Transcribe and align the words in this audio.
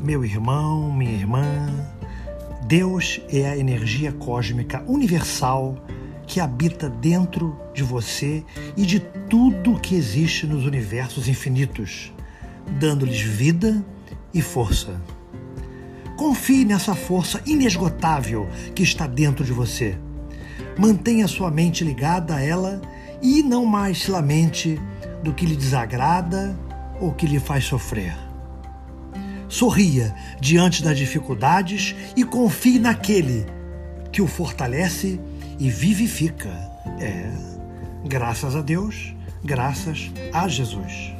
Meu 0.00 0.24
irmão, 0.24 0.92
minha 0.92 1.10
irmã, 1.10 1.42
Deus 2.68 3.20
é 3.28 3.48
a 3.48 3.58
energia 3.58 4.12
cósmica 4.12 4.80
universal 4.86 5.76
que 6.24 6.38
habita 6.38 6.88
dentro 6.88 7.58
de 7.74 7.82
você 7.82 8.44
e 8.76 8.86
de 8.86 9.00
tudo 9.00 9.80
que 9.80 9.96
existe 9.96 10.46
nos 10.46 10.64
universos 10.64 11.26
infinitos, 11.26 12.12
dando-lhes 12.78 13.20
vida 13.20 13.84
e 14.32 14.40
força. 14.40 15.00
Confie 16.16 16.64
nessa 16.64 16.94
força 16.94 17.42
inesgotável 17.44 18.48
que 18.76 18.84
está 18.84 19.04
dentro 19.04 19.44
de 19.44 19.52
você. 19.52 19.98
Mantenha 20.78 21.26
sua 21.26 21.50
mente 21.50 21.82
ligada 21.82 22.36
a 22.36 22.40
ela 22.40 22.80
e 23.20 23.42
não 23.42 23.66
mais 23.66 24.02
se 24.02 24.12
lamente 24.12 24.80
do 25.24 25.32
que 25.34 25.44
lhe 25.44 25.56
desagrada 25.56 26.56
ou 27.00 27.12
que 27.12 27.26
lhe 27.26 27.40
faz 27.40 27.64
sofrer. 27.64 28.27
Sorria 29.48 30.14
diante 30.40 30.82
das 30.82 30.96
dificuldades 30.96 31.94
e 32.16 32.24
confie 32.24 32.78
naquele 32.78 33.46
que 34.12 34.22
o 34.22 34.26
fortalece 34.26 35.20
e 35.58 35.70
vivifica. 35.70 36.50
É, 37.00 37.30
graças 38.06 38.54
a 38.54 38.62
Deus, 38.62 39.14
graças 39.44 40.10
a 40.32 40.48
Jesus. 40.48 41.17